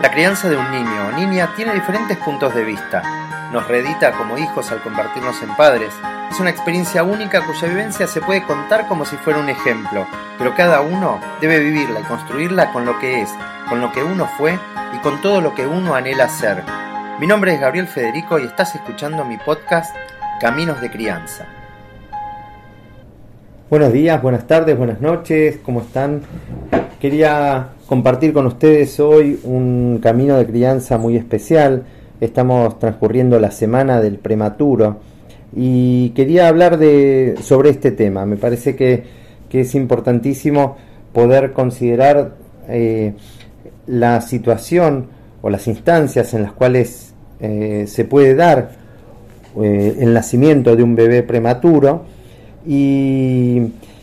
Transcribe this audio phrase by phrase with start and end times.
[0.00, 3.02] La crianza de un niño o niña tiene diferentes puntos de vista.
[3.52, 5.92] Nos reedita como hijos al convertirnos en padres.
[6.30, 10.06] Es una experiencia única cuya vivencia se puede contar como si fuera un ejemplo,
[10.38, 13.28] pero cada uno debe vivirla y construirla con lo que es,
[13.68, 14.58] con lo que uno fue
[14.94, 16.64] y con todo lo que uno anhela ser.
[17.18, 19.94] Mi nombre es Gabriel Federico y estás escuchando mi podcast
[20.40, 21.44] Caminos de Crianza.
[23.70, 26.22] Buenos días, buenas tardes, buenas noches, ¿cómo están?
[26.98, 31.84] Quería compartir con ustedes hoy un camino de crianza muy especial.
[32.20, 34.98] Estamos transcurriendo la semana del prematuro
[35.54, 38.26] y quería hablar de, sobre este tema.
[38.26, 39.04] Me parece que,
[39.52, 40.76] es importantísimo
[41.12, 42.34] poder considerar
[42.68, 43.14] eh,
[43.86, 45.06] la situación
[45.42, 48.72] o las instancias en las cuales eh, se puede dar
[49.62, 52.18] eh, el nacimiento de un bebé prematuro
[52.66, 53.60] y,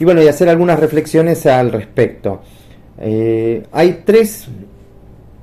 [0.00, 2.42] bueno, y hacer algunas reflexiones al respecto.
[2.98, 4.48] Eh, hay tres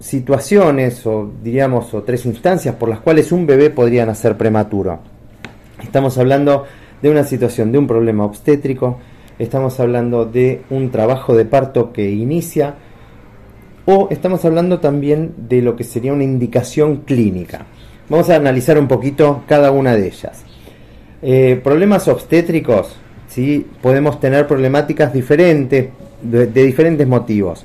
[0.00, 5.00] situaciones o diríamos o tres instancias por las cuales un bebé podría nacer prematuro.
[5.82, 6.64] Estamos hablando
[7.02, 8.98] de una situación de un problema obstétrico,
[9.38, 12.74] estamos hablando de un trabajo de parto que inicia
[13.84, 17.66] o estamos hablando también de lo que sería una indicación clínica.
[18.08, 20.44] Vamos a analizar un poquito cada una de ellas.
[21.22, 22.94] Eh, problemas obstétricos,
[23.28, 23.66] ¿sí?
[23.80, 25.88] podemos tener problemáticas diferentes,
[26.22, 27.64] de, diferentes motivos.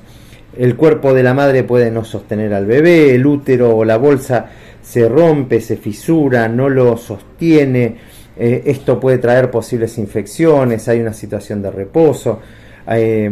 [0.58, 4.50] El cuerpo de la madre puede no sostener al bebé, el útero o la bolsa
[4.82, 7.96] se rompe, se fisura, no lo sostiene.
[8.38, 12.40] Eh, esto puede traer posibles infecciones, hay una situación de reposo,
[12.88, 13.30] eh,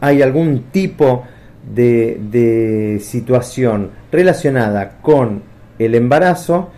[0.00, 1.24] hay algún tipo
[1.74, 5.42] de, de situación relacionada con
[5.78, 6.70] el embarazo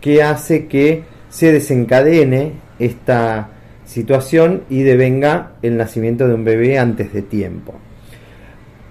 [0.00, 3.48] que hace que se desencadene esta
[3.86, 7.74] situación y devenga el nacimiento de un bebé antes de tiempo.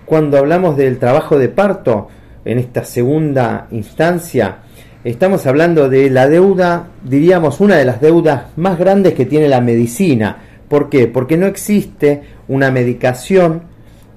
[0.06, 2.08] Cuando hablamos del trabajo de parto,
[2.44, 4.58] en esta segunda instancia,
[5.04, 9.62] estamos hablando de la deuda, diríamos, una de las deudas más grandes que tiene la
[9.62, 10.38] medicina.
[10.68, 11.08] ¿Por qué?
[11.08, 13.64] Porque no existe una medicación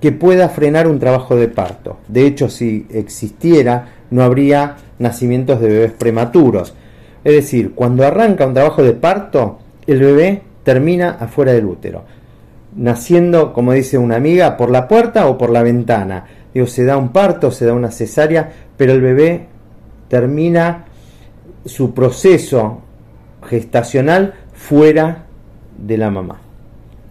[0.00, 1.98] que pueda frenar un trabajo de parto.
[2.08, 6.74] De hecho, si existiera, no habría nacimientos de bebés prematuros.
[7.24, 12.04] Es decir, cuando arranca un trabajo de parto, el bebé termina afuera del útero,
[12.76, 16.24] naciendo, como dice una amiga, por la puerta o por la ventana.
[16.52, 19.46] Digo, se da un parto, se da una cesárea, pero el bebé
[20.08, 20.86] termina
[21.64, 22.82] su proceso
[23.48, 25.26] gestacional fuera
[25.78, 26.40] de la mamá,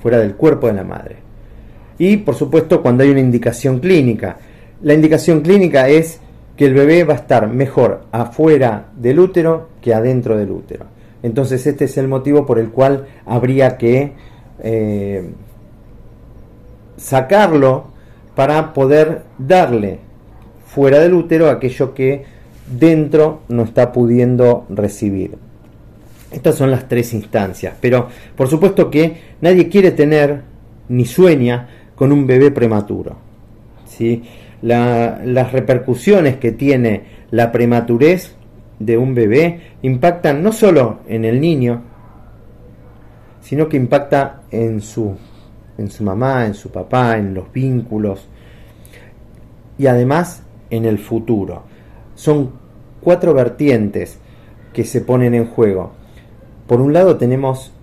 [0.01, 1.17] fuera del cuerpo de la madre.
[1.97, 4.37] Y por supuesto cuando hay una indicación clínica.
[4.81, 6.19] La indicación clínica es
[6.61, 10.85] que el bebé va a estar mejor afuera del útero que adentro del útero.
[11.23, 14.13] Entonces este es el motivo por el cual habría que
[14.59, 15.27] eh,
[16.97, 17.85] sacarlo
[18.35, 20.01] para poder darle
[20.67, 22.25] fuera del útero aquello que
[22.67, 25.39] dentro no está pudiendo recibir.
[26.29, 30.43] Estas son las tres instancias, pero por supuesto que nadie quiere tener
[30.89, 33.15] ni sueña con un bebé prematuro.
[33.87, 34.21] ¿sí?
[34.61, 38.35] Las repercusiones que tiene la prematurez
[38.79, 41.83] de un bebé impactan no solo en el niño,
[43.41, 45.15] sino que impacta en su,
[45.77, 48.27] en su mamá, en su papá, en los vínculos
[49.77, 51.63] y además en el futuro.
[52.15, 52.51] Son
[53.01, 54.19] cuatro vertientes
[54.73, 55.91] que se ponen en juego.
[56.67, 57.73] Por un lado tenemos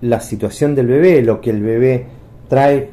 [0.00, 2.06] la situación del bebé, lo que el bebé
[2.48, 2.90] trae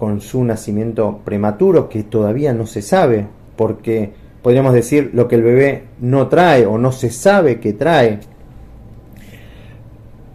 [0.00, 4.10] con su nacimiento prematuro, que todavía no se sabe, porque
[4.42, 8.18] podríamos decir, lo que el bebé no trae o no se sabe que trae.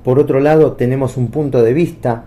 [0.04, 2.26] Por otro lado, tenemos un punto de vista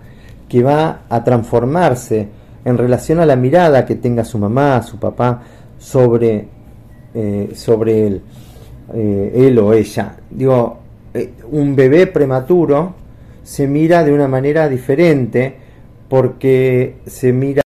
[0.49, 2.27] que va a transformarse
[2.65, 5.41] en relación a la mirada que tenga su mamá, su papá
[5.79, 6.49] sobre,
[7.15, 8.23] eh, sobre él,
[8.95, 10.17] eh, él o ella.
[10.29, 10.79] Digo,
[11.15, 12.95] eh, un bebé prematuro
[13.45, 15.68] se mira de una manera diferente
[16.09, 17.63] porque se mira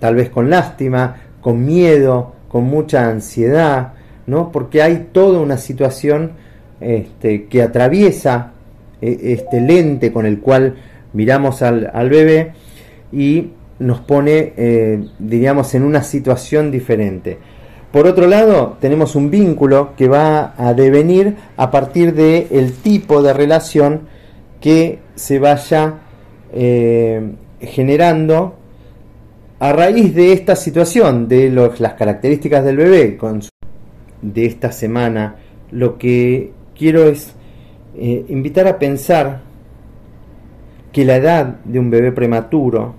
[0.00, 3.94] tal vez con lástima, con miedo, con mucha ansiedad,
[4.26, 4.52] ¿no?
[4.52, 6.32] Porque hay toda una situación
[6.80, 8.52] este, que atraviesa
[9.00, 10.76] e, este lente con el cual
[11.12, 12.52] miramos al, bebé
[13.12, 17.38] y nos pone, eh, diríamos, en una situación diferente.
[17.92, 23.22] Por otro lado, tenemos un vínculo que va a devenir a partir del el tipo
[23.22, 24.08] de relación
[24.60, 25.94] que se vaya
[26.52, 28.56] eh, generando
[29.58, 33.18] a raíz de esta situación, de las características del bebé
[34.20, 35.36] de esta semana,
[35.70, 37.32] lo que quiero es
[37.96, 39.40] eh, invitar a pensar
[40.92, 42.94] que la edad de un bebé prematuro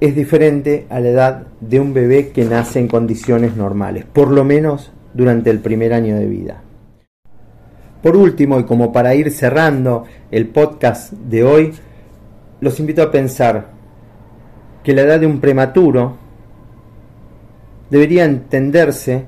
[0.00, 4.44] es diferente a la edad de un bebé que nace en condiciones normales, por lo
[4.44, 6.62] menos durante el primer año de vida.
[8.06, 11.72] Por último, y como para ir cerrando el podcast de hoy,
[12.60, 13.66] los invito a pensar
[14.84, 16.16] que la edad de un prematuro
[17.90, 19.24] debería entenderse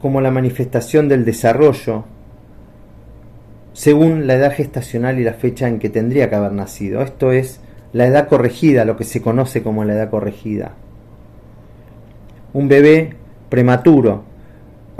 [0.00, 2.06] como la manifestación del desarrollo
[3.74, 7.02] según la edad gestacional y la fecha en que tendría que haber nacido.
[7.02, 7.60] Esto es
[7.92, 10.76] la edad corregida, lo que se conoce como la edad corregida.
[12.54, 13.16] Un bebé
[13.50, 14.29] prematuro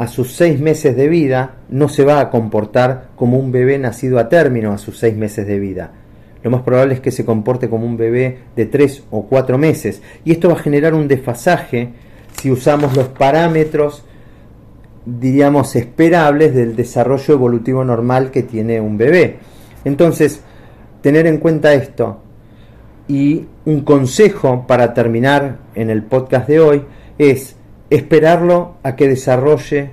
[0.00, 4.19] a sus seis meses de vida no se va a comportar como un bebé nacido
[4.19, 5.93] a término a sus seis meses de vida.
[6.43, 10.00] Lo más probable es que se comporte como un bebé de tres o cuatro meses.
[10.25, 11.91] Y esto va a generar un desfasaje
[12.41, 14.02] si usamos los parámetros,
[15.05, 19.37] diríamos, esperables del desarrollo evolutivo normal que tiene un bebé.
[19.85, 20.41] Entonces,
[21.02, 22.23] tener en cuenta esto,
[23.06, 26.85] y un consejo para terminar en el podcast de hoy
[27.19, 27.56] es
[27.91, 29.91] esperarlo a que desarrolle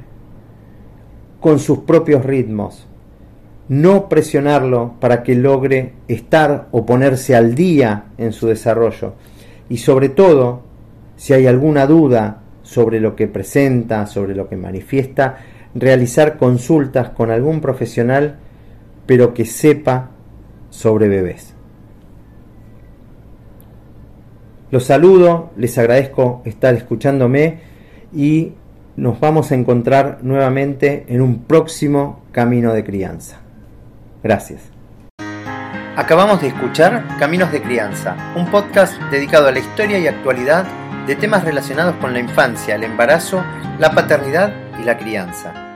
[1.39, 2.87] con sus propios ritmos.
[3.69, 9.15] No presionarlo para que logre estar o ponerse al día en su desarrollo.
[9.67, 10.61] Y sobre todo,
[11.17, 15.37] si hay alguna duda sobre lo que presenta, sobre lo que manifiesta,
[15.75, 18.37] realizar consultas con algún profesional,
[19.05, 20.11] pero que sepa
[20.69, 21.53] sobre bebés.
[24.69, 27.76] Los saludo, les agradezco estar escuchándome
[28.13, 28.53] y
[28.95, 33.37] nos vamos a encontrar nuevamente en un próximo camino de crianza.
[34.23, 34.71] Gracias.
[35.95, 40.65] Acabamos de escuchar Caminos de Crianza, un podcast dedicado a la historia y actualidad
[41.07, 43.43] de temas relacionados con la infancia, el embarazo,
[43.79, 45.66] la paternidad y la crianza.